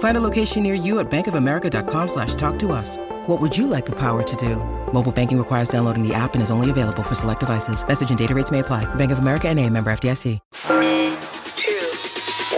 Find 0.00 0.16
a 0.16 0.20
location 0.20 0.62
near 0.62 0.74
you 0.74 0.98
at 0.98 1.10
bankofamerica.com 1.10 2.08
slash 2.08 2.34
talk 2.34 2.58
to 2.60 2.72
us. 2.72 2.96
What 3.26 3.38
would 3.40 3.56
you 3.56 3.66
like 3.66 3.84
the 3.84 3.96
power 3.96 4.22
to 4.22 4.36
do? 4.36 4.56
Mobile 4.94 5.12
banking 5.12 5.36
requires 5.36 5.68
downloading 5.68 6.06
the 6.06 6.14
app 6.14 6.32
and 6.32 6.42
is 6.42 6.50
only 6.50 6.70
available 6.70 7.02
for 7.02 7.14
select 7.14 7.40
devices. 7.40 7.86
Message 7.86 8.08
and 8.08 8.18
data 8.18 8.34
rates 8.34 8.50
may 8.50 8.60
apply. 8.60 8.86
Bank 8.94 9.12
of 9.12 9.18
America 9.18 9.48
and 9.48 9.60
a 9.60 9.68
member 9.68 9.92
FDIC. 9.92 10.38
Three, 10.54 11.16
two, 11.54 11.80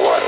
one. 0.01 0.23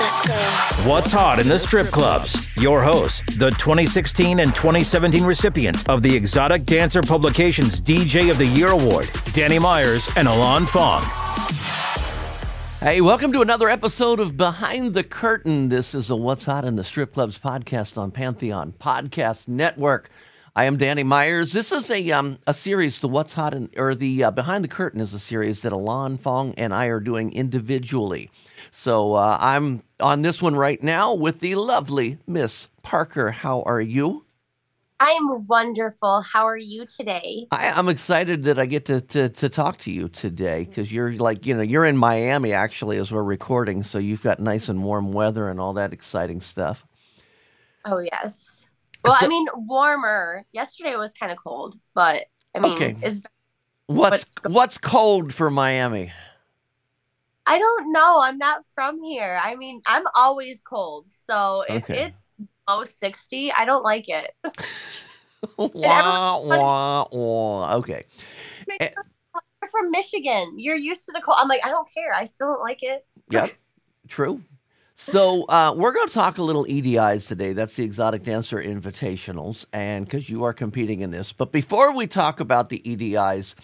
Let's 0.00 0.26
go. 0.26 0.90
What's 0.90 1.12
hot 1.12 1.38
in 1.38 1.48
the 1.48 1.58
strip 1.58 1.88
clubs? 1.88 2.56
Your 2.56 2.80
hosts, 2.82 3.20
the 3.36 3.50
2016 3.50 4.40
and 4.40 4.54
2017 4.54 5.22
recipients 5.24 5.84
of 5.86 6.02
the 6.02 6.16
Exotic 6.16 6.64
Dancer 6.64 7.02
Publications 7.02 7.78
DJ 7.78 8.30
of 8.30 8.38
the 8.38 8.46
Year 8.46 8.68
Award, 8.68 9.10
Danny 9.34 9.58
Myers 9.58 10.08
and 10.16 10.26
Alon 10.26 10.64
Fong. 10.64 11.02
Hey, 12.82 13.00
welcome 13.00 13.32
to 13.32 13.42
another 13.42 13.68
episode 13.68 14.18
of 14.18 14.36
Behind 14.36 14.92
the 14.92 15.04
Curtain. 15.04 15.68
This 15.68 15.94
is 15.94 16.10
a 16.10 16.16
What's 16.16 16.46
Hot 16.46 16.64
in 16.64 16.74
the 16.74 16.82
Strip 16.82 17.14
Clubs 17.14 17.38
podcast 17.38 17.96
on 17.96 18.10
Pantheon 18.10 18.74
Podcast 18.76 19.46
Network. 19.46 20.10
I 20.56 20.64
am 20.64 20.78
Danny 20.78 21.04
Myers. 21.04 21.52
This 21.52 21.70
is 21.70 21.88
a 21.92 22.10
um, 22.10 22.38
a 22.44 22.52
series, 22.52 22.98
the 22.98 23.06
What's 23.06 23.34
Hot 23.34 23.54
in, 23.54 23.70
or 23.76 23.94
the 23.94 24.24
uh, 24.24 24.30
Behind 24.32 24.64
the 24.64 24.68
Curtain 24.68 25.00
is 25.00 25.14
a 25.14 25.20
series 25.20 25.62
that 25.62 25.70
Alon 25.70 26.18
Fong 26.18 26.54
and 26.56 26.74
I 26.74 26.86
are 26.86 26.98
doing 26.98 27.32
individually. 27.32 28.32
So 28.72 29.14
uh, 29.14 29.36
I'm 29.38 29.84
on 30.00 30.22
this 30.22 30.42
one 30.42 30.56
right 30.56 30.82
now 30.82 31.14
with 31.14 31.38
the 31.38 31.54
lovely 31.54 32.18
Miss 32.26 32.66
Parker. 32.82 33.30
How 33.30 33.62
are 33.62 33.80
you? 33.80 34.24
I 35.02 35.10
am 35.10 35.48
wonderful. 35.48 36.22
How 36.22 36.46
are 36.46 36.56
you 36.56 36.86
today? 36.86 37.48
I, 37.50 37.70
I'm 37.72 37.88
excited 37.88 38.44
that 38.44 38.60
I 38.60 38.66
get 38.66 38.84
to 38.84 39.00
to, 39.00 39.28
to 39.30 39.48
talk 39.48 39.78
to 39.78 39.90
you 39.90 40.08
today 40.08 40.60
mm-hmm. 40.62 40.70
because 40.70 40.92
you're 40.92 41.14
like 41.14 41.44
you 41.44 41.56
know 41.56 41.62
you're 41.62 41.84
in 41.84 41.96
Miami 41.96 42.52
actually 42.52 42.98
as 42.98 43.10
we're 43.10 43.24
recording, 43.24 43.82
so 43.82 43.98
you've 43.98 44.22
got 44.22 44.38
nice 44.38 44.68
and 44.68 44.84
warm 44.84 45.12
weather 45.12 45.48
and 45.48 45.58
all 45.58 45.72
that 45.72 45.92
exciting 45.92 46.40
stuff. 46.40 46.86
Oh 47.84 47.98
yes. 47.98 48.70
Well, 49.04 49.16
So- 49.18 49.26
I 49.26 49.28
mean, 49.28 49.44
warmer. 49.56 50.44
Yesterday 50.52 50.94
was 50.94 51.12
kind 51.14 51.32
of 51.32 51.38
cold, 51.38 51.74
but 51.94 52.26
I 52.54 52.60
mean, 52.60 52.74
Okay. 52.74 52.96
is 53.02 53.24
What's- 53.86 54.36
what's 54.46 54.78
cold 54.78 55.34
for 55.34 55.50
Miami? 55.50 56.12
I 57.44 57.58
don't 57.58 57.92
know. 57.92 58.20
I'm 58.22 58.38
not 58.38 58.62
from 58.76 59.02
here. 59.02 59.40
I 59.42 59.56
mean, 59.56 59.82
I'm 59.84 60.04
always 60.14 60.62
cold. 60.62 61.06
So 61.08 61.64
if 61.68 61.90
Okay. 61.90 62.04
it's 62.04 62.34
below 62.66 62.84
60, 62.84 63.52
I 63.52 63.64
don't 63.64 63.82
like 63.82 64.08
it. 64.08 64.34
wah, 65.58 66.40
wah, 66.44 67.04
wah. 67.12 67.74
Okay. 67.76 68.04
Eh. 68.80 68.90
You're 69.62 69.70
from 69.70 69.90
Michigan. 69.90 70.54
You're 70.58 70.76
used 70.76 71.04
to 71.06 71.12
the 71.12 71.20
cold. 71.20 71.36
I'm 71.40 71.48
like, 71.48 71.64
I 71.64 71.70
don't 71.70 71.88
care. 71.92 72.12
I 72.14 72.24
still 72.24 72.48
don't 72.48 72.60
like 72.60 72.82
it. 72.82 73.06
Yep. 73.30 73.52
True. 74.08 74.42
So 74.94 75.44
uh, 75.44 75.74
we're 75.76 75.92
going 75.92 76.06
to 76.06 76.14
talk 76.14 76.38
a 76.38 76.42
little 76.42 76.64
EDIs 76.66 77.26
today. 77.26 77.54
That's 77.54 77.76
the 77.76 77.84
Exotic 77.84 78.22
Dancer 78.22 78.62
Invitationals, 78.62 79.64
and 79.72 80.04
because 80.04 80.28
you 80.28 80.44
are 80.44 80.52
competing 80.52 81.00
in 81.00 81.10
this. 81.10 81.32
But 81.32 81.50
before 81.50 81.94
we 81.94 82.06
talk 82.06 82.40
about 82.40 82.68
the 82.68 82.80
EDIs, 82.84 83.54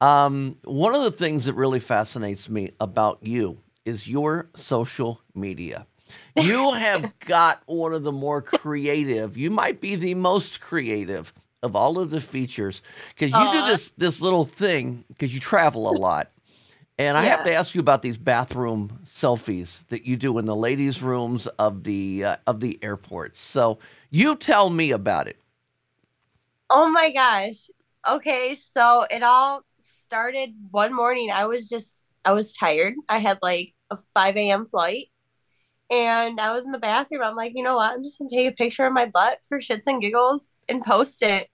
um, 0.00 0.56
one 0.64 0.94
of 0.94 1.02
the 1.02 1.10
things 1.10 1.46
that 1.46 1.54
really 1.54 1.80
fascinates 1.80 2.48
me 2.48 2.70
about 2.78 3.18
you 3.22 3.58
is 3.84 4.06
your 4.06 4.50
social 4.54 5.20
media. 5.34 5.86
You 6.34 6.72
have 6.72 7.18
got 7.20 7.62
one 7.66 7.94
of 7.94 8.02
the 8.02 8.12
more 8.12 8.42
creative. 8.42 9.36
You 9.36 9.50
might 9.50 9.80
be 9.80 9.96
the 9.96 10.14
most 10.14 10.60
creative 10.60 11.32
of 11.62 11.74
all 11.74 11.98
of 11.98 12.10
the 12.10 12.20
features 12.20 12.82
because 13.08 13.32
you 13.32 13.48
do 13.50 13.62
this 13.62 13.90
this 13.96 14.20
little 14.20 14.44
thing 14.44 15.04
because 15.08 15.34
you 15.34 15.40
travel 15.40 15.88
a 15.88 15.92
lot. 15.92 16.30
And 16.98 17.16
I 17.18 17.24
have 17.26 17.44
to 17.44 17.52
ask 17.52 17.74
you 17.74 17.80
about 17.80 18.00
these 18.02 18.16
bathroom 18.16 19.00
selfies 19.04 19.86
that 19.88 20.06
you 20.06 20.16
do 20.16 20.38
in 20.38 20.46
the 20.46 20.56
ladies' 20.56 21.02
rooms 21.02 21.46
of 21.58 21.84
the 21.84 22.24
uh, 22.24 22.36
of 22.46 22.60
the 22.60 22.78
airports. 22.82 23.40
So 23.40 23.78
you 24.10 24.36
tell 24.36 24.70
me 24.70 24.90
about 24.92 25.28
it. 25.28 25.38
Oh 26.70 26.90
my 26.90 27.10
gosh. 27.10 27.68
Okay, 28.08 28.54
so 28.54 29.06
it 29.10 29.22
all 29.22 29.62
started 29.78 30.54
one 30.70 30.94
morning. 30.94 31.30
I 31.30 31.46
was 31.46 31.68
just, 31.68 32.04
I 32.24 32.32
was 32.32 32.52
tired. 32.52 32.94
I 33.08 33.18
had 33.18 33.38
like 33.42 33.74
a 33.90 33.98
5 34.14 34.36
a.m. 34.36 34.66
flight 34.66 35.08
and 35.90 36.40
I 36.40 36.52
was 36.52 36.64
in 36.64 36.72
the 36.72 36.78
bathroom. 36.78 37.22
I'm 37.22 37.36
like, 37.36 37.52
you 37.54 37.62
know 37.62 37.76
what? 37.76 37.92
I'm 37.92 38.02
just 38.02 38.18
gonna 38.18 38.28
take 38.32 38.52
a 38.52 38.56
picture 38.56 38.86
of 38.86 38.92
my 38.92 39.06
butt 39.06 39.38
for 39.48 39.58
shits 39.58 39.86
and 39.86 40.00
giggles 40.00 40.54
and 40.68 40.82
post 40.82 41.22
it. 41.22 41.48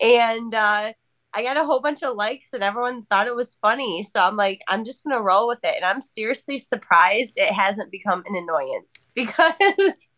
And 0.00 0.54
uh, 0.54 0.92
I 1.34 1.42
got 1.42 1.56
a 1.56 1.64
whole 1.64 1.80
bunch 1.80 2.02
of 2.02 2.16
likes 2.16 2.52
and 2.52 2.62
everyone 2.62 3.04
thought 3.06 3.26
it 3.26 3.34
was 3.34 3.58
funny. 3.60 4.02
So 4.02 4.20
I'm 4.20 4.36
like, 4.36 4.60
I'm 4.68 4.84
just 4.84 5.04
gonna 5.04 5.20
roll 5.20 5.48
with 5.48 5.60
it. 5.64 5.74
And 5.76 5.84
I'm 5.84 6.00
seriously 6.00 6.58
surprised 6.58 7.34
it 7.36 7.52
hasn't 7.52 7.90
become 7.90 8.22
an 8.26 8.36
annoyance 8.36 9.10
because 9.14 10.10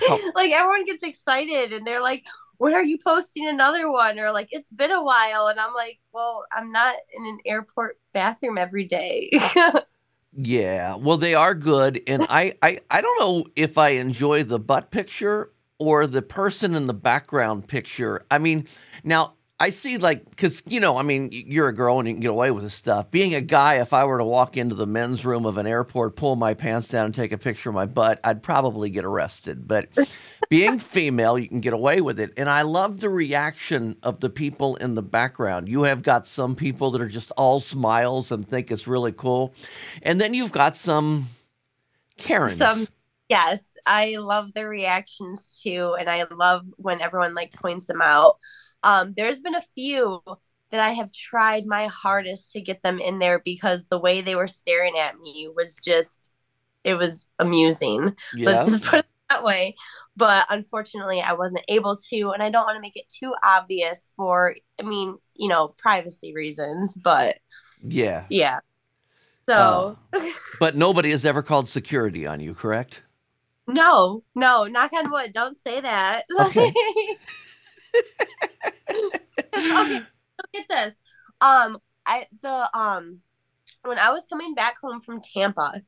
like 0.34 0.52
everyone 0.52 0.84
gets 0.84 1.02
excited 1.02 1.72
and 1.72 1.86
they're 1.86 2.02
like, 2.02 2.24
when 2.58 2.74
are 2.74 2.82
you 2.82 2.98
posting 3.02 3.48
another 3.48 3.90
one? 3.90 4.18
Or 4.18 4.32
like, 4.32 4.48
it's 4.50 4.70
been 4.70 4.90
a 4.90 5.02
while. 5.02 5.46
And 5.48 5.60
I'm 5.60 5.74
like, 5.74 5.98
well, 6.12 6.44
I'm 6.52 6.72
not 6.72 6.96
in 7.16 7.26
an 7.26 7.38
airport 7.46 7.98
bathroom 8.12 8.58
every 8.58 8.84
day. 8.84 9.30
Yeah, 10.32 10.96
well, 10.96 11.16
they 11.16 11.34
are 11.34 11.54
good, 11.54 12.00
and 12.06 12.24
I, 12.28 12.54
I 12.62 12.80
I 12.90 13.00
don't 13.00 13.18
know 13.20 13.46
if 13.56 13.78
I 13.78 13.90
enjoy 13.90 14.44
the 14.44 14.58
butt 14.58 14.90
picture 14.90 15.52
or 15.78 16.06
the 16.06 16.22
person 16.22 16.74
in 16.74 16.86
the 16.86 16.94
background 16.94 17.66
picture. 17.66 18.24
I 18.30 18.38
mean, 18.38 18.66
now 19.02 19.34
I 19.60 19.70
see 19.70 19.98
like 19.98 20.28
because 20.30 20.62
you 20.66 20.78
know, 20.78 20.96
I 20.96 21.02
mean, 21.02 21.30
you're 21.32 21.68
a 21.68 21.74
girl 21.74 21.98
and 21.98 22.06
you 22.06 22.14
can 22.14 22.20
get 22.20 22.30
away 22.30 22.50
with 22.52 22.62
this 22.62 22.74
stuff. 22.74 23.10
Being 23.10 23.34
a 23.34 23.40
guy, 23.40 23.76
if 23.76 23.92
I 23.92 24.04
were 24.04 24.18
to 24.18 24.24
walk 24.24 24.56
into 24.56 24.76
the 24.76 24.86
men's 24.86 25.24
room 25.24 25.46
of 25.46 25.58
an 25.58 25.66
airport, 25.66 26.14
pull 26.14 26.36
my 26.36 26.54
pants 26.54 26.88
down, 26.88 27.06
and 27.06 27.14
take 27.14 27.32
a 27.32 27.38
picture 27.38 27.70
of 27.70 27.74
my 27.74 27.86
butt, 27.86 28.20
I'd 28.22 28.42
probably 28.42 28.88
get 28.88 29.04
arrested. 29.04 29.66
But 29.66 29.88
being 30.48 30.78
female, 30.78 31.38
you 31.38 31.48
can 31.48 31.60
get 31.60 31.72
away 31.72 32.00
with 32.00 32.20
it, 32.20 32.32
and 32.36 32.48
I 32.48 32.62
love 32.62 33.00
the 33.00 33.08
reaction 33.08 33.96
of 34.04 34.20
the 34.20 34.30
people 34.30 34.76
in 34.76 34.94
the 34.94 35.02
background. 35.02 35.68
You 35.68 35.82
have 35.82 36.02
got 36.02 36.26
some 36.26 36.54
people 36.54 36.92
that 36.92 37.00
are 37.00 37.08
just 37.08 37.32
all 37.32 37.58
smiles 37.58 38.30
and 38.30 38.48
think 38.48 38.70
it's 38.70 38.86
really 38.86 39.12
cool, 39.12 39.52
and 40.02 40.20
then 40.20 40.34
you've 40.34 40.52
got 40.52 40.76
some 40.76 41.28
Karens. 42.16 42.56
Some 42.56 42.86
yes, 43.28 43.76
I 43.86 44.16
love 44.16 44.52
the 44.54 44.68
reactions 44.68 45.60
too, 45.62 45.96
and 45.98 46.08
I 46.08 46.24
love 46.30 46.66
when 46.76 47.00
everyone 47.00 47.34
like 47.34 47.52
points 47.52 47.86
them 47.86 48.02
out. 48.02 48.36
Um, 48.82 49.14
there's 49.16 49.40
been 49.40 49.54
a 49.54 49.60
few 49.60 50.22
that 50.70 50.80
I 50.80 50.90
have 50.90 51.12
tried 51.12 51.66
my 51.66 51.86
hardest 51.86 52.52
to 52.52 52.60
get 52.60 52.82
them 52.82 52.98
in 52.98 53.18
there 53.18 53.40
because 53.44 53.86
the 53.88 53.98
way 53.98 54.20
they 54.20 54.34
were 54.34 54.46
staring 54.46 54.98
at 54.98 55.18
me 55.18 55.48
was 55.54 55.76
just 55.82 56.30
it 56.84 56.94
was 56.94 57.26
amusing. 57.38 58.16
yeah. 58.34 58.46
Let's 58.50 58.68
just 58.68 58.84
put 58.84 59.00
it 59.00 59.06
that 59.30 59.44
way. 59.44 59.74
But 60.16 60.46
unfortunately, 60.48 61.20
I 61.20 61.34
wasn't 61.34 61.64
able 61.68 61.96
to, 62.08 62.30
and 62.30 62.42
I 62.42 62.50
don't 62.50 62.64
want 62.64 62.76
to 62.76 62.80
make 62.80 62.96
it 62.96 63.08
too 63.08 63.34
obvious 63.44 64.12
for, 64.16 64.56
I 64.80 64.82
mean, 64.82 65.16
you 65.34 65.48
know, 65.48 65.74
privacy 65.76 66.34
reasons. 66.34 66.96
But 66.96 67.36
yeah. 67.82 68.24
yeah. 68.28 68.60
So, 69.48 69.98
But 70.60 70.76
nobody 70.76 71.10
has 71.10 71.24
ever 71.24 71.42
called 71.42 71.68
security 71.68 72.26
on 72.26 72.40
you, 72.40 72.54
correct? 72.54 73.02
no, 73.66 74.24
no, 74.34 74.64
knock 74.64 74.92
on 74.94 75.10
wood. 75.10 75.32
Don't 75.32 75.56
say 75.58 75.80
that. 75.80 76.22
Okay. 76.40 76.72
okay, 79.56 80.00
look 80.00 80.54
at 80.56 80.68
this. 80.68 80.94
Um, 81.40 81.78
I 82.06 82.26
the 82.42 82.70
um 82.76 83.20
when 83.84 83.98
I 83.98 84.10
was 84.10 84.26
coming 84.26 84.54
back 84.54 84.76
home 84.80 85.00
from 85.00 85.20
Tampa, 85.20 85.82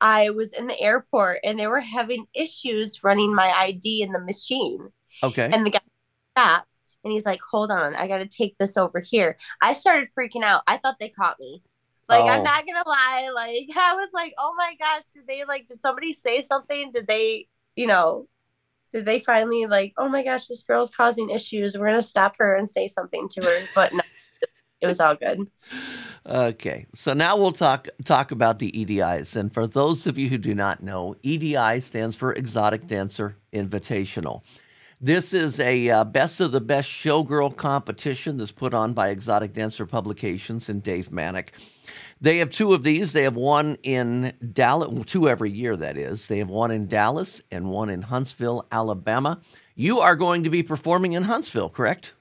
I 0.00 0.30
was 0.30 0.52
in 0.52 0.66
the 0.66 0.78
airport 0.80 1.40
and 1.44 1.58
they 1.58 1.66
were 1.66 1.80
having 1.80 2.26
issues 2.34 3.02
running 3.04 3.34
my 3.34 3.50
ID 3.50 4.02
in 4.02 4.12
the 4.12 4.20
machine. 4.20 4.88
Okay. 5.22 5.48
And 5.52 5.64
the 5.66 5.70
guy 5.70 5.80
stopped 6.36 6.68
and 7.04 7.12
he's 7.12 7.26
like, 7.26 7.40
Hold 7.50 7.70
on, 7.70 7.94
I 7.94 8.08
gotta 8.08 8.26
take 8.26 8.56
this 8.58 8.76
over 8.76 9.00
here. 9.00 9.36
I 9.62 9.72
started 9.72 10.08
freaking 10.16 10.42
out. 10.42 10.62
I 10.66 10.78
thought 10.78 10.96
they 10.98 11.08
caught 11.10 11.38
me. 11.40 11.62
Like 12.08 12.24
Oh. 12.24 12.28
I'm 12.28 12.42
not 12.42 12.66
gonna 12.66 12.88
lie, 12.88 13.30
like 13.34 13.68
I 13.76 13.94
was 13.94 14.10
like, 14.12 14.34
oh 14.38 14.54
my 14.56 14.74
gosh, 14.78 15.04
did 15.14 15.26
they 15.26 15.44
like 15.44 15.66
did 15.66 15.80
somebody 15.80 16.12
say 16.12 16.40
something? 16.40 16.90
Did 16.92 17.06
they, 17.06 17.48
you 17.76 17.86
know, 17.86 18.28
did 18.92 19.04
they 19.04 19.18
finally 19.18 19.66
like, 19.66 19.92
oh 19.98 20.08
my 20.08 20.22
gosh, 20.22 20.46
this 20.46 20.62
girl's 20.62 20.90
causing 20.90 21.30
issues. 21.30 21.76
We're 21.76 21.86
gonna 21.86 22.02
stop 22.02 22.36
her 22.38 22.54
and 22.54 22.68
say 22.68 22.86
something 22.86 23.28
to 23.30 23.44
her. 23.44 23.66
But 23.74 23.92
no, 23.92 24.00
it 24.80 24.86
was 24.86 25.00
all 25.00 25.14
good. 25.14 25.46
Okay, 26.26 26.86
so 26.94 27.14
now 27.14 27.36
we'll 27.36 27.52
talk 27.52 27.88
talk 28.04 28.30
about 28.30 28.58
the 28.58 28.70
EDIs. 28.72 29.36
And 29.36 29.52
for 29.52 29.66
those 29.66 30.06
of 30.06 30.18
you 30.18 30.28
who 30.28 30.38
do 30.38 30.54
not 30.54 30.82
know, 30.82 31.16
EDI 31.22 31.80
stands 31.80 32.16
for 32.16 32.32
Exotic 32.32 32.86
Dancer 32.86 33.36
Invitational. 33.52 34.42
This 35.00 35.32
is 35.32 35.60
a 35.60 35.88
uh, 35.90 36.04
best 36.04 36.40
of 36.40 36.50
the 36.50 36.60
best 36.60 36.88
showgirl 36.88 37.56
competition 37.56 38.36
that's 38.36 38.50
put 38.50 38.74
on 38.74 38.94
by 38.94 39.10
Exotic 39.10 39.52
Dancer 39.52 39.86
Publications 39.86 40.68
and 40.68 40.82
Dave 40.82 41.10
Manack. 41.10 41.50
They 42.20 42.38
have 42.38 42.50
two 42.50 42.74
of 42.74 42.82
these. 42.82 43.12
They 43.12 43.22
have 43.22 43.36
one 43.36 43.76
in 43.82 44.32
Dallas, 44.52 45.04
two 45.06 45.28
every 45.28 45.50
year, 45.50 45.76
that 45.76 45.96
is. 45.96 46.28
They 46.28 46.38
have 46.38 46.48
one 46.48 46.70
in 46.70 46.86
Dallas 46.86 47.40
and 47.50 47.70
one 47.70 47.90
in 47.90 48.02
Huntsville, 48.02 48.66
Alabama. 48.72 49.40
You 49.74 50.00
are 50.00 50.16
going 50.16 50.44
to 50.44 50.50
be 50.50 50.62
performing 50.62 51.12
in 51.12 51.24
Huntsville, 51.24 51.68
correct? 51.70 52.12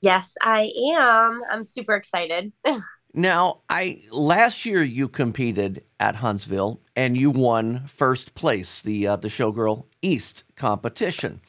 Yes, 0.00 0.34
I 0.40 0.70
am. 0.96 1.42
I'm 1.50 1.64
super 1.64 1.94
excited. 1.94 2.52
Now, 3.14 3.62
I 3.70 4.02
last 4.12 4.66
year 4.66 4.82
you 4.82 5.08
competed 5.08 5.82
at 5.98 6.16
Huntsville 6.16 6.80
and 6.94 7.16
you 7.16 7.30
won 7.30 7.86
first 7.86 8.34
place, 8.34 8.82
the 8.82 9.06
uh, 9.06 9.16
the 9.16 9.28
Showgirl 9.28 9.86
East 10.02 10.44
competition, 10.56 11.40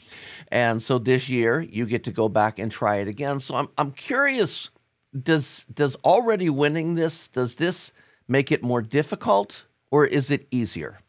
and 0.52 0.82
so 0.82 0.98
this 0.98 1.28
year 1.28 1.60
you 1.60 1.86
get 1.86 2.06
to 2.06 2.12
go 2.12 2.30
back 2.30 2.60
and 2.60 2.72
try 2.72 2.98
it 2.98 3.10
again. 3.10 3.42
So 3.42 3.56
I'm 3.56 3.68
I'm 3.78 3.92
curious, 3.92 4.70
does 5.18 5.66
does 5.74 5.96
already 5.98 6.50
winning 6.50 6.96
this 6.96 7.28
does 7.28 7.56
this 7.56 7.92
make 8.28 8.52
it 8.52 8.64
more 8.64 8.82
difficult 8.82 9.66
or 9.92 10.06
is 10.06 10.30
it 10.30 10.48
easier? 10.52 11.00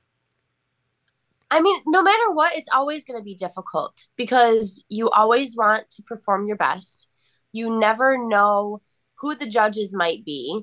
I 1.51 1.61
mean, 1.61 1.81
no 1.87 2.03
matter 2.03 2.31
what, 2.31 2.57
it's 2.57 2.69
always 2.73 3.05
going 3.05 3.19
to 3.19 3.25
be 3.25 3.35
difficult 3.35 4.07
because 4.17 4.85
you 4.89 5.11
always 5.11 5.57
want 5.57 5.91
to 5.91 6.03
perform 6.03 6.47
your 6.47 6.57
best. 6.57 7.09
You 7.53 7.79
never 7.79 8.17
know 8.17 8.81
who 9.17 9.35
the 9.35 9.47
judges 9.49 9.93
might 9.93 10.25
be, 10.25 10.63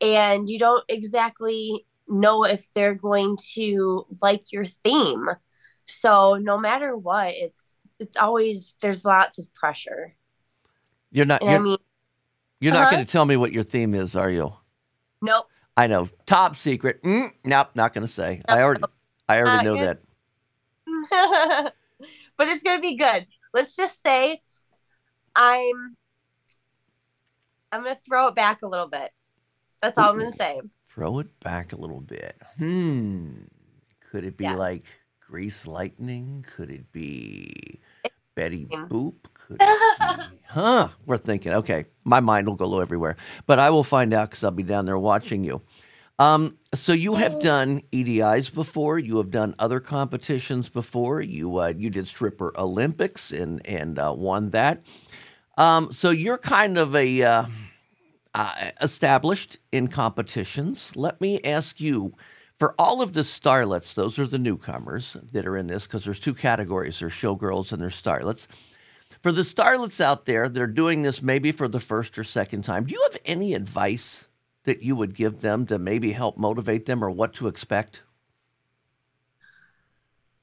and 0.00 0.48
you 0.48 0.58
don't 0.58 0.84
exactly 0.88 1.86
know 2.06 2.44
if 2.44 2.72
they're 2.74 2.94
going 2.94 3.38
to 3.54 4.06
like 4.22 4.52
your 4.52 4.66
theme. 4.66 5.26
So, 5.86 6.34
no 6.34 6.58
matter 6.58 6.96
what, 6.96 7.34
it's 7.34 7.76
it's 7.98 8.16
always 8.16 8.74
there's 8.82 9.06
lots 9.06 9.38
of 9.38 9.52
pressure. 9.54 10.14
You're 11.10 11.24
not 11.24 11.42
you're, 11.42 11.52
I 11.52 11.58
mean, 11.58 11.78
you're 12.60 12.72
not 12.72 12.82
uh-huh. 12.82 12.90
going 12.92 13.04
to 13.06 13.10
tell 13.10 13.24
me 13.24 13.36
what 13.36 13.52
your 13.52 13.64
theme 13.64 13.94
is, 13.94 14.16
are 14.16 14.30
you? 14.30 14.52
nope. 15.22 15.46
I 15.76 15.86
know, 15.86 16.08
top 16.26 16.56
secret. 16.56 17.00
Mm, 17.04 17.28
nope, 17.44 17.68
not 17.76 17.94
going 17.94 18.06
to 18.06 18.12
say. 18.12 18.42
I 18.48 18.62
already 18.62 18.82
I 19.28 19.40
already 19.40 19.58
Uh, 19.58 19.62
know 19.62 19.76
that. 19.84 20.00
but 22.36 22.48
it's 22.48 22.62
gonna 22.62 22.80
be 22.80 22.96
good. 22.96 23.26
Let's 23.52 23.76
just 23.76 24.02
say 24.02 24.40
I'm 25.36 25.96
I'm 27.70 27.82
gonna 27.82 27.98
throw 28.06 28.28
it 28.28 28.34
back 28.34 28.62
a 28.62 28.66
little 28.66 28.88
bit. 28.88 29.10
That's 29.82 29.98
all 29.98 30.10
I'm 30.10 30.18
gonna 30.18 30.32
say. 30.32 30.60
Throw 30.88 31.18
it 31.18 31.38
back 31.40 31.72
a 31.72 31.76
little 31.76 32.00
bit. 32.00 32.40
Hmm. 32.56 33.42
Could 34.10 34.24
it 34.24 34.36
be 34.36 34.44
Yes. 34.44 34.58
like 34.58 34.86
Grease 35.20 35.66
Lightning? 35.66 36.44
Could 36.56 36.70
it 36.70 36.90
be 36.90 37.78
Betty. 38.34 38.66
Boop? 38.66 39.14
Could 39.48 39.62
huh? 40.46 40.88
We're 41.06 41.16
thinking. 41.16 41.52
Okay, 41.52 41.86
my 42.04 42.20
mind 42.20 42.46
will 42.46 42.56
go 42.56 42.66
low 42.66 42.80
everywhere, 42.80 43.16
but 43.46 43.58
I 43.58 43.70
will 43.70 43.84
find 43.84 44.12
out 44.12 44.30
because 44.30 44.44
I'll 44.44 44.50
be 44.50 44.62
down 44.62 44.84
there 44.84 44.98
watching 44.98 45.42
you. 45.42 45.60
Um, 46.18 46.58
so 46.74 46.92
you 46.92 47.14
have 47.14 47.40
done 47.40 47.82
EDIs 47.92 48.52
before. 48.52 48.98
You 48.98 49.18
have 49.18 49.30
done 49.30 49.54
other 49.58 49.80
competitions 49.80 50.68
before. 50.68 51.22
You 51.22 51.58
uh, 51.58 51.72
you 51.76 51.90
did 51.90 52.06
stripper 52.06 52.52
Olympics 52.58 53.30
and 53.30 53.66
and 53.66 53.98
uh, 53.98 54.14
won 54.16 54.50
that. 54.50 54.82
Um, 55.56 55.90
so 55.92 56.10
you're 56.10 56.38
kind 56.38 56.76
of 56.76 56.94
a 56.94 57.22
uh, 57.22 57.44
uh, 58.34 58.70
established 58.80 59.58
in 59.72 59.88
competitions. 59.88 60.94
Let 60.94 61.20
me 61.20 61.40
ask 61.42 61.80
you 61.80 62.14
for 62.58 62.74
all 62.78 63.00
of 63.00 63.12
the 63.12 63.20
starlets, 63.20 63.94
those 63.94 64.18
are 64.18 64.26
the 64.26 64.38
newcomers 64.38 65.16
that 65.32 65.46
are 65.46 65.56
in 65.56 65.68
this 65.68 65.86
because 65.86 66.04
there's 66.04 66.18
two 66.18 66.34
categories 66.34 66.98
there's 66.98 67.12
showgirls 67.12 67.72
and 67.72 67.80
there's 67.80 68.00
starlets. 68.00 68.48
For 69.22 69.32
the 69.32 69.42
starlets 69.42 70.00
out 70.00 70.26
there 70.26 70.48
that 70.48 70.62
are 70.62 70.66
doing 70.66 71.02
this 71.02 71.22
maybe 71.22 71.50
for 71.50 71.66
the 71.68 71.80
first 71.80 72.18
or 72.18 72.24
second 72.24 72.62
time, 72.62 72.84
do 72.84 72.94
you 72.94 73.02
have 73.10 73.20
any 73.24 73.54
advice 73.54 74.26
that 74.64 74.82
you 74.82 74.94
would 74.94 75.14
give 75.14 75.40
them 75.40 75.66
to 75.66 75.78
maybe 75.78 76.12
help 76.12 76.36
motivate 76.36 76.86
them 76.86 77.02
or 77.02 77.10
what 77.10 77.34
to 77.34 77.48
expect? 77.48 78.02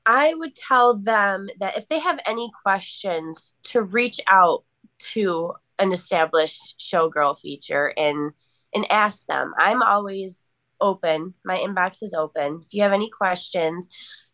I 0.05 0.33
would 0.33 0.55
tell 0.55 0.97
them 0.97 1.47
that 1.59 1.77
if 1.77 1.87
they 1.87 1.99
have 1.99 2.19
any 2.25 2.51
questions, 2.63 3.55
to 3.63 3.81
reach 3.81 4.19
out 4.27 4.63
to 5.13 5.53
an 5.79 5.91
established 5.91 6.79
showgirl 6.79 7.39
feature 7.39 7.93
and 7.97 8.31
and 8.73 8.91
ask 8.91 9.25
them. 9.27 9.53
I'm 9.57 9.81
always 9.81 10.51
open. 10.81 11.33
My 11.45 11.57
inbox 11.57 12.03
is 12.03 12.13
open. 12.13 12.61
If 12.65 12.73
you 12.73 12.83
have 12.83 12.91
any 12.91 13.09
questions, 13.09 13.87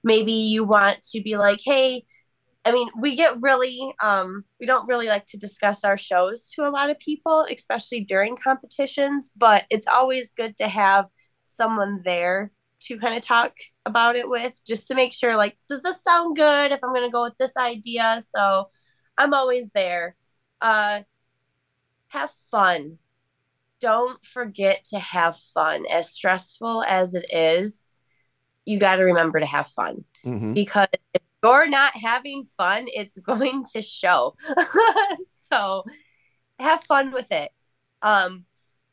maybe 0.04 0.32
you 0.32 0.64
want 0.64 1.02
to 1.12 1.22
be 1.22 1.38
like, 1.38 1.60
hey, 1.64 2.06
I 2.64 2.72
mean, 2.72 2.90
we 3.00 3.16
get 3.16 3.42
really 3.42 3.94
um 4.02 4.44
we 4.60 4.66
don't 4.66 4.88
really 4.88 5.08
like 5.08 5.26
to 5.28 5.38
discuss 5.38 5.84
our 5.84 5.98
shows 5.98 6.52
to 6.56 6.68
a 6.68 6.70
lot 6.70 6.90
of 6.90 7.00
people, 7.00 7.48
especially 7.50 8.02
during 8.02 8.36
competitions, 8.36 9.32
but 9.36 9.66
it's 9.70 9.88
always 9.88 10.32
good 10.32 10.58
to 10.58 10.68
have 10.68 11.06
someone 11.44 12.02
there 12.06 12.52
to 12.82 12.98
kind 12.98 13.16
of 13.16 13.22
talk 13.22 13.54
about 13.86 14.16
it 14.16 14.30
with 14.30 14.60
just 14.66 14.88
to 14.88 14.96
make 14.96 15.14
sure 15.14 15.36
like 15.36 15.56
does 15.70 15.82
this 15.84 16.02
sound 16.02 16.36
good 16.36 16.72
if 16.72 16.80
i'm 16.84 16.94
going 16.94 17.08
to 17.08 17.12
go 17.12 17.24
with 17.24 17.38
this 17.40 17.58
idea? 17.58 18.22
So 18.36 18.70
i'm 19.18 19.34
always 19.34 19.72
there. 19.72 20.16
Uh 20.62 21.02
have 22.10 22.32
fun. 22.52 22.98
Don't 23.80 24.24
forget 24.26 24.84
to 24.92 25.00
have 25.00 25.38
fun. 25.38 25.86
As 25.92 26.12
stressful 26.12 26.84
as 26.84 27.16
it 27.16 27.26
is 27.32 27.94
you 28.66 28.78
got 28.78 28.98
to 28.98 29.04
remember 29.04 29.40
to 29.40 29.46
have 29.46 29.68
fun. 29.68 30.06
Mm-hmm. 30.24 30.54
because 30.54 30.88
if 31.16 31.22
you're 31.44 31.70
not 31.70 31.96
having 31.96 32.44
fun 32.58 32.86
it's 32.88 33.18
going 33.32 33.66
to 33.74 33.82
show. 33.82 34.36
So 35.26 35.84
have 36.60 36.84
fun 36.84 37.12
with 37.12 37.32
it. 37.32 37.52
Um 38.02 38.46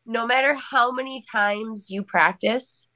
no 0.07 0.27
matter 0.27 0.55
how 0.55 0.91
many 0.93 1.23
times 1.31 1.91
you 1.91 2.03
practice 2.03 2.89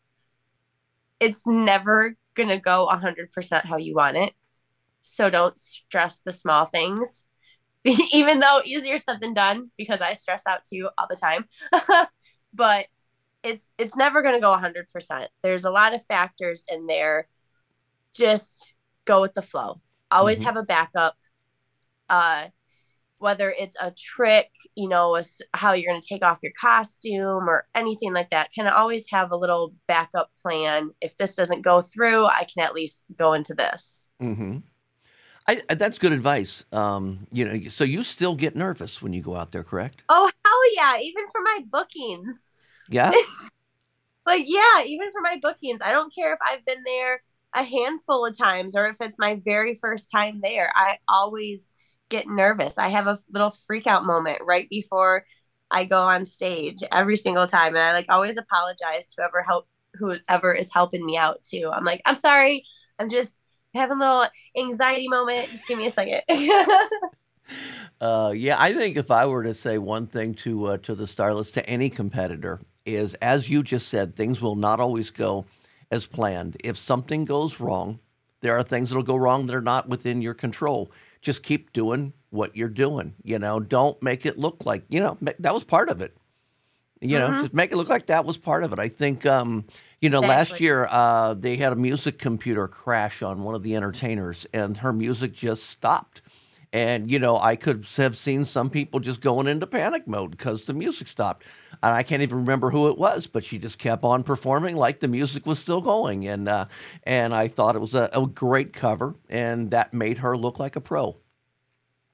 it's 1.20 1.46
never 1.46 2.17
gonna 2.34 2.58
go 2.58 2.86
100% 2.86 3.67
how 3.67 3.76
you 3.76 3.94
want 3.94 4.17
it. 4.17 4.32
So 5.03 5.31
don't 5.31 5.58
stress 5.58 6.20
the 6.20 6.32
small 6.32 6.67
things. 6.67 7.26
Even 7.84 8.41
though 8.41 8.60
easier 8.65 8.98
said 8.98 9.20
than 9.20 9.34
done 9.34 9.70
because 9.76 10.00
i 10.00 10.12
stress 10.12 10.46
out 10.46 10.60
too 10.65 10.88
all 10.96 11.06
the 11.10 11.17
time. 11.17 11.46
But 12.55 12.86
it's 13.43 13.70
it's 13.79 13.96
never 13.96 14.22
going 14.22 14.34
to 14.34 14.41
go 14.41 14.55
100% 14.56 15.26
there's 15.43 15.65
a 15.65 15.70
lot 15.70 15.94
of 15.94 16.05
factors 16.06 16.65
in 16.69 16.86
there. 16.86 17.29
Just 18.15 18.74
go 19.04 19.20
with 19.20 19.34
the 19.34 19.42
flow 19.42 19.80
always 20.10 20.40
Mhm. 20.40 20.44
have 20.44 20.56
a 20.56 20.62
backup 20.62 21.16
uh 22.08 22.48
whether 23.18 23.50
it's 23.50 23.76
a 23.80 23.92
trick 23.92 24.50
you 24.74 24.88
know 24.88 25.14
a 25.16 25.22
how 25.54 25.72
you're 25.72 25.90
going 25.90 26.00
to 26.00 26.08
take 26.08 26.24
off 26.24 26.40
your 26.42 26.52
costume 26.60 27.48
or 27.48 27.66
anything 27.74 28.12
like 28.12 28.28
that 28.30 28.50
can 28.52 28.66
always 28.66 29.06
have 29.10 29.30
a 29.30 29.36
little 29.36 29.72
backup 29.86 30.30
plan 30.42 30.90
if 31.00 31.16
this 31.16 31.36
doesn't 31.36 31.62
go 31.62 31.80
through 31.80 32.26
i 32.26 32.44
can 32.52 32.64
at 32.64 32.74
least 32.74 33.04
go 33.18 33.32
into 33.32 33.54
this 33.54 34.08
Mm-hmm. 34.20 34.58
I, 35.48 35.60
I- 35.68 35.74
that's 35.74 35.98
good 35.98 36.12
advice. 36.12 36.64
Um, 36.72 37.26
you 37.32 37.44
know, 37.44 37.68
so 37.68 37.82
you 37.84 38.04
still 38.04 38.36
get 38.36 38.54
nervous 38.54 39.02
when 39.02 39.12
you 39.12 39.22
go 39.22 39.34
out 39.34 39.50
there, 39.50 39.64
correct? 39.64 40.04
oh 40.08 40.30
hell 40.44 40.74
yeah 40.76 41.00
even 41.00 41.24
for 41.32 41.40
my 41.42 41.60
bookings 41.70 42.54
Yeah. 42.88 43.12
like 44.26 44.44
yeah 44.46 44.84
even 44.86 45.10
for 45.10 45.20
my 45.20 45.36
bookings 45.42 45.80
i 45.84 45.90
don't 45.92 46.14
care 46.14 46.32
if 46.32 46.38
i've 46.46 46.64
been 46.64 46.82
there 46.84 47.22
a 47.54 47.62
handful 47.62 48.24
of 48.24 48.36
times 48.36 48.74
or 48.76 48.86
if 48.86 48.96
it's 49.00 49.18
my 49.18 49.40
very 49.44 49.74
first 49.74 50.10
time 50.10 50.40
there 50.42 50.70
i 50.74 50.96
always 51.08 51.70
get 52.12 52.28
nervous. 52.28 52.76
I 52.76 52.90
have 52.90 53.06
a 53.06 53.18
little 53.32 53.50
freak 53.50 53.86
out 53.86 54.04
moment 54.04 54.40
right 54.44 54.68
before 54.68 55.24
i 55.70 55.84
go 55.84 55.98
on 55.98 56.26
stage 56.26 56.82
every 56.92 57.16
single 57.16 57.46
time 57.46 57.74
and 57.74 57.82
i 57.82 57.92
like 57.92 58.06
always 58.10 58.36
apologize 58.36 59.08
to 59.08 59.22
whoever 59.22 59.42
help 59.42 59.66
whoever 59.94 60.52
is 60.52 60.72
helping 60.72 61.04
me 61.04 61.16
out 61.16 61.42
too. 61.42 61.70
I'm 61.72 61.84
like 61.84 62.02
i'm 62.06 62.16
sorry. 62.16 62.64
I'm 62.98 63.08
just 63.08 63.36
having 63.74 63.96
a 63.96 64.00
little 64.00 64.26
anxiety 64.56 65.08
moment. 65.08 65.50
Just 65.50 65.66
give 65.66 65.78
me 65.78 65.86
a 65.86 65.90
second. 65.90 66.22
Uh, 68.00 68.32
yeah, 68.34 68.56
I 68.58 68.72
think 68.72 68.96
if 68.96 69.10
I 69.10 69.26
were 69.26 69.42
to 69.42 69.52
say 69.54 69.78
one 69.78 70.06
thing 70.06 70.34
to 70.36 70.66
uh, 70.66 70.76
to 70.78 70.94
the 70.94 71.04
starlets, 71.04 71.52
to 71.54 71.68
any 71.68 71.90
competitor, 71.90 72.60
is 72.86 73.14
as 73.14 73.48
you 73.48 73.62
just 73.62 73.88
said, 73.88 74.16
things 74.16 74.40
will 74.40 74.56
not 74.56 74.80
always 74.80 75.10
go 75.10 75.44
as 75.93 76.06
planned. 76.06 76.56
If 76.65 76.77
something 76.77 77.25
goes 77.27 77.61
wrong, 77.61 78.01
there 78.41 78.56
are 78.56 78.63
things 78.65 78.89
that'll 78.89 79.05
go 79.05 79.15
wrong 79.15 79.46
that 79.46 79.55
are 79.55 79.61
not 79.61 79.89
within 79.89 80.22
your 80.22 80.34
control. 80.34 80.91
Just 81.20 81.44
keep 81.44 81.72
doing 81.72 82.15
what 82.31 82.56
you're 82.56 82.69
doing. 82.69 83.15
You 83.22 83.39
know, 83.39 83.61
don't 83.61 84.03
make 84.03 84.27
it 84.27 84.39
look 84.39 84.65
like 84.67 84.84
you 84.89 84.99
know 85.01 85.19
that 85.20 85.55
was 85.55 85.65
part 85.65 85.89
of 85.91 86.01
it. 86.01 86.17
You 87.01 87.19
know, 87.19 87.31
Mhm. 87.31 87.41
just 87.41 87.53
make 87.55 87.72
it 87.72 87.77
look 87.77 87.89
like 87.89 88.06
that 88.06 88.25
was 88.25 88.37
part 88.39 88.63
of 88.63 88.72
it. 88.72 88.79
I 88.79 88.89
think, 88.89 89.27
um, 89.27 89.65
you 90.01 90.08
know, 90.08 90.20
last 90.20 90.61
year 90.61 90.87
uh, 90.89 91.34
they 91.34 91.56
had 91.56 91.72
a 91.72 91.77
music 91.77 92.17
computer 92.19 92.69
crash 92.69 93.22
on 93.22 93.43
one 93.43 93.56
of 93.56 93.65
the 93.65 93.75
entertainers, 93.75 94.46
and 94.53 94.77
her 94.79 94.93
music 94.93 95.32
just 95.32 95.65
stopped. 95.65 96.22
And 96.72 97.11
you 97.11 97.19
know, 97.19 97.39
I 97.39 97.55
could 97.56 97.84
have 97.99 98.17
seen 98.17 98.44
some 98.46 98.70
people 98.70 98.99
just 98.99 99.20
going 99.20 99.46
into 99.46 99.67
panic 99.67 100.06
mode 100.08 100.31
because 100.31 100.65
the 100.65 100.72
music 100.72 101.06
stopped. 101.06 101.44
And 101.82 101.94
I 101.94 102.03
can't 102.03 102.22
even 102.22 102.39
remember 102.39 102.70
who 102.70 102.89
it 102.89 102.96
was, 102.96 103.27
but 103.27 103.44
she 103.44 103.58
just 103.58 103.79
kept 103.79 104.05
on 104.05 104.22
performing 104.22 104.77
like 104.77 105.01
the 105.01 105.08
music 105.08 105.46
was 105.46 105.58
still 105.58 105.81
going. 105.81 106.27
And 106.29 106.48
uh, 106.48 106.67
and 107.05 107.34
I 107.34 107.48
thought 107.48 107.74
it 107.74 107.81
was 107.81 107.94
a, 107.94 108.08
a 108.12 108.27
great 108.27 108.72
cover, 108.72 109.17
and 109.29 109.70
that 109.72 109.93
made 109.93 110.19
her 110.19 110.36
look 110.36 110.58
like 110.58 110.77
a 110.77 110.81
pro. 110.81 111.17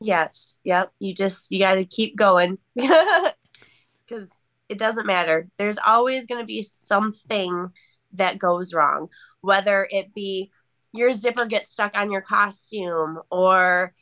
Yes. 0.01 0.57
Yep. 0.65 0.93
You 1.01 1.15
just 1.15 1.51
you 1.51 1.59
got 1.59 1.75
to 1.75 1.85
keep 1.85 2.17
going 2.17 2.59
because 2.75 4.31
it 4.69 4.79
doesn't 4.79 5.07
matter. 5.07 5.49
There's 5.59 5.79
always 5.79 6.27
going 6.27 6.41
to 6.41 6.47
be 6.47 6.63
something 6.63 7.69
that 8.15 8.39
goes 8.39 8.73
wrong, 8.73 9.09
whether 9.41 9.87
it 9.91 10.15
be 10.15 10.51
your 10.93 11.13
zipper 11.13 11.47
gets 11.47 11.71
stuck 11.71 11.93
on 11.95 12.11
your 12.11 12.23
costume 12.23 13.21
or 13.31 13.93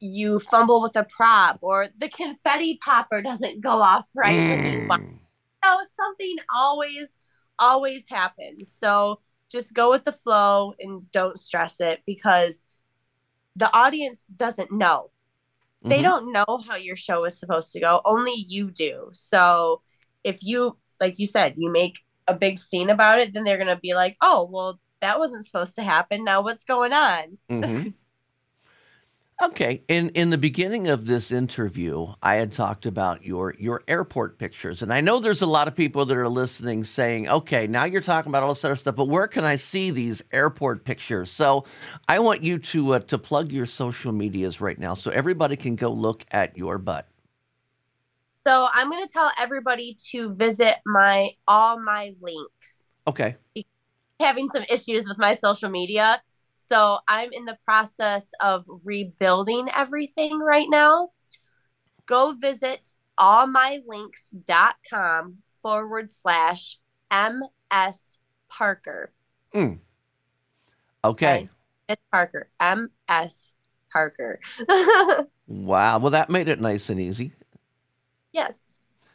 you 0.00 0.38
fumble 0.38 0.80
with 0.82 0.96
a 0.96 1.04
prop 1.04 1.58
or 1.60 1.86
the 1.96 2.08
confetti 2.08 2.78
popper 2.82 3.20
doesn't 3.20 3.60
go 3.60 3.82
off 3.82 4.08
right 4.14 4.36
when 4.48 4.64
you 4.64 4.86
want 4.88 5.02
Mm. 5.02 5.18
know, 5.64 5.78
something 5.94 6.36
always, 6.54 7.14
always 7.58 8.08
happens. 8.08 8.72
So 8.72 9.20
just 9.50 9.74
go 9.74 9.90
with 9.90 10.04
the 10.04 10.12
flow 10.12 10.74
and 10.78 11.10
don't 11.10 11.38
stress 11.38 11.80
it 11.80 12.02
because 12.06 12.62
the 13.56 13.74
audience 13.76 14.24
doesn't 14.26 14.70
know. 14.70 15.10
They 15.82 15.98
Mhm. 15.98 16.02
don't 16.02 16.32
know 16.32 16.60
how 16.68 16.76
your 16.76 16.96
show 16.96 17.24
is 17.24 17.38
supposed 17.38 17.72
to 17.72 17.80
go. 17.80 18.00
Only 18.04 18.34
you 18.34 18.70
do. 18.70 19.08
So 19.12 19.82
if 20.22 20.44
you, 20.44 20.78
like 21.00 21.18
you 21.18 21.26
said, 21.26 21.54
you 21.56 21.70
make 21.70 21.98
a 22.28 22.34
big 22.34 22.58
scene 22.58 22.90
about 22.90 23.18
it, 23.20 23.32
then 23.32 23.42
they're 23.44 23.56
going 23.56 23.66
to 23.68 23.76
be 23.76 23.94
like, 23.94 24.16
oh, 24.20 24.48
well, 24.50 24.78
that 25.00 25.18
wasn't 25.18 25.44
supposed 25.46 25.74
to 25.76 25.82
happen. 25.82 26.24
Now 26.24 26.42
what's 26.42 26.64
going 26.64 26.92
on? 26.92 27.38
Mhm. 27.50 27.94
Okay, 29.40 29.84
in 29.86 30.08
in 30.10 30.30
the 30.30 30.38
beginning 30.38 30.88
of 30.88 31.06
this 31.06 31.30
interview, 31.30 32.08
I 32.20 32.36
had 32.36 32.50
talked 32.50 32.86
about 32.86 33.24
your 33.24 33.54
your 33.56 33.82
airport 33.86 34.36
pictures, 34.36 34.82
and 34.82 34.92
I 34.92 35.00
know 35.00 35.20
there's 35.20 35.42
a 35.42 35.46
lot 35.46 35.68
of 35.68 35.76
people 35.76 36.04
that 36.06 36.16
are 36.16 36.28
listening 36.28 36.82
saying, 36.82 37.28
"Okay, 37.28 37.68
now 37.68 37.84
you're 37.84 38.00
talking 38.00 38.30
about 38.30 38.42
all 38.42 38.48
this 38.48 38.64
other 38.64 38.74
stuff, 38.74 38.96
but 38.96 39.06
where 39.06 39.28
can 39.28 39.44
I 39.44 39.54
see 39.54 39.92
these 39.92 40.22
airport 40.32 40.84
pictures?" 40.84 41.30
So, 41.30 41.66
I 42.08 42.18
want 42.18 42.42
you 42.42 42.58
to 42.58 42.94
uh, 42.94 42.98
to 42.98 43.16
plug 43.16 43.52
your 43.52 43.66
social 43.66 44.10
medias 44.10 44.60
right 44.60 44.78
now, 44.78 44.94
so 44.94 45.12
everybody 45.12 45.54
can 45.54 45.76
go 45.76 45.90
look 45.90 46.24
at 46.32 46.58
your 46.58 46.76
butt. 46.78 47.06
So 48.44 48.66
I'm 48.72 48.90
going 48.90 49.06
to 49.06 49.12
tell 49.12 49.30
everybody 49.38 49.96
to 50.10 50.34
visit 50.34 50.76
my 50.84 51.30
all 51.46 51.78
my 51.78 52.12
links. 52.20 52.90
Okay, 53.06 53.36
having 54.18 54.48
some 54.48 54.64
issues 54.68 55.06
with 55.06 55.18
my 55.18 55.32
social 55.34 55.70
media. 55.70 56.20
So 56.60 56.98
I'm 57.06 57.32
in 57.32 57.44
the 57.44 57.56
process 57.64 58.32
of 58.40 58.64
rebuilding 58.84 59.68
everything 59.74 60.40
right 60.40 60.66
now. 60.68 61.10
Go 62.06 62.32
visit 62.32 62.88
allmylinks.com 63.18 65.36
forward 65.62 66.10
slash 66.10 66.78
MS 67.12 68.18
Parker. 68.48 69.12
Hmm. 69.52 69.74
okay, 71.04 71.36
Okay. 71.36 71.48
Miss 71.88 71.98
Parker. 72.10 72.50
MS 72.60 73.54
Parker. 73.92 74.40
wow. 75.46 76.00
Well, 76.00 76.10
that 76.10 76.28
made 76.28 76.48
it 76.48 76.60
nice 76.60 76.90
and 76.90 76.98
easy. 77.00 77.34
yes. 78.32 78.58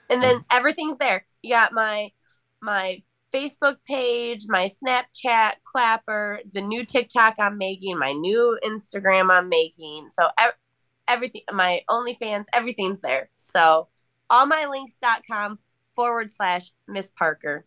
And 0.09 0.23
then 0.23 0.37
hmm. 0.37 0.43
everything's 0.49 0.95
there. 0.97 1.25
You 1.41 1.49
got 1.51 1.73
my 1.73 2.13
my 2.61 3.03
Facebook 3.33 3.77
page, 3.87 4.45
my 4.47 4.67
Snapchat, 4.67 5.53
Clapper, 5.63 6.39
the 6.51 6.61
new 6.61 6.85
TikTok 6.85 7.35
I'm 7.39 7.57
making, 7.57 7.97
my 7.97 8.11
new 8.11 8.57
Instagram 8.63 9.31
I'm 9.31 9.49
making. 9.49 10.09
So 10.09 10.27
ev- 10.37 10.53
everything, 11.07 11.41
my 11.51 11.81
OnlyFans, 11.89 12.45
everything's 12.53 13.01
there. 13.01 13.29
So 13.37 13.87
allmylinks.com 14.31 15.59
forward 15.95 16.31
slash 16.31 16.71
Miss 16.87 17.11
Parker. 17.11 17.65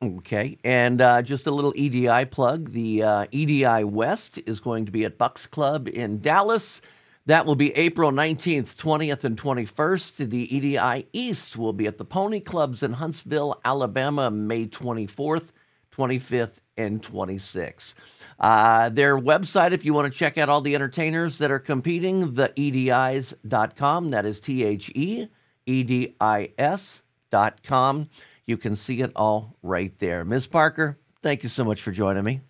Okay, 0.00 0.56
and 0.62 1.00
uh, 1.02 1.22
just 1.22 1.48
a 1.48 1.50
little 1.50 1.72
EDI 1.74 2.26
plug. 2.26 2.70
The 2.70 3.02
uh, 3.02 3.26
EDI 3.32 3.82
West 3.82 4.38
is 4.46 4.60
going 4.60 4.86
to 4.86 4.92
be 4.92 5.04
at 5.04 5.18
Bucks 5.18 5.46
Club 5.46 5.88
in 5.88 6.20
Dallas. 6.20 6.80
That 7.28 7.44
will 7.44 7.56
be 7.56 7.76
April 7.76 8.10
19th, 8.10 8.74
20th, 8.74 9.22
and 9.22 9.36
21st. 9.36 10.30
The 10.30 10.56
EDI 10.56 11.08
East 11.12 11.58
will 11.58 11.74
be 11.74 11.86
at 11.86 11.98
the 11.98 12.04
Pony 12.06 12.40
Clubs 12.40 12.82
in 12.82 12.94
Huntsville, 12.94 13.60
Alabama, 13.66 14.30
May 14.30 14.64
24th, 14.64 15.50
25th, 15.94 16.54
and 16.78 17.02
26th. 17.02 17.92
Uh, 18.40 18.88
their 18.88 19.18
website, 19.18 19.72
if 19.72 19.84
you 19.84 19.92
want 19.92 20.10
to 20.10 20.18
check 20.18 20.38
out 20.38 20.48
all 20.48 20.62
the 20.62 20.74
entertainers 20.74 21.36
that 21.36 21.50
are 21.50 21.58
competing, 21.58 22.32
theedis.com. 22.32 24.10
That 24.10 24.24
is 24.24 24.40
T 24.40 24.64
H 24.64 24.90
E 24.94 25.26
E 25.66 25.82
D 25.82 26.16
I 26.18 26.52
S 26.56 27.02
dot 27.30 27.62
com. 27.62 28.08
You 28.46 28.56
can 28.56 28.74
see 28.74 29.02
it 29.02 29.12
all 29.14 29.54
right 29.62 29.92
there. 29.98 30.24
Ms. 30.24 30.46
Parker, 30.46 30.98
thank 31.20 31.42
you 31.42 31.50
so 31.50 31.62
much 31.62 31.82
for 31.82 31.92
joining 31.92 32.24
me. 32.24 32.40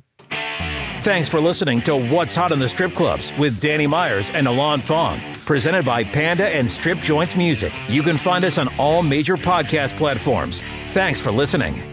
Thanks 0.99 1.27
for 1.27 1.41
listening 1.41 1.81
to 1.83 1.97
What's 1.97 2.35
Hot 2.35 2.53
in 2.53 2.59
the 2.59 2.67
Strip 2.67 2.95
Clubs 2.95 3.33
with 3.37 3.59
Danny 3.59 3.87
Myers 3.87 4.29
and 4.29 4.47
Alon 4.47 4.81
Fong, 4.81 5.19
presented 5.45 5.83
by 5.83 6.03
Panda 6.03 6.47
and 6.47 6.69
Strip 6.69 6.99
Joints 6.99 7.35
Music. 7.35 7.73
You 7.89 8.03
can 8.03 8.17
find 8.17 8.45
us 8.45 8.57
on 8.57 8.69
all 8.77 9.03
major 9.03 9.35
podcast 9.35 9.97
platforms. 9.97 10.61
Thanks 10.91 11.19
for 11.19 11.31
listening. 11.31 11.92